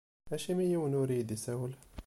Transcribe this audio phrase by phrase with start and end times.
[0.35, 1.73] Acimi yiwen ur iyi-d-isawel?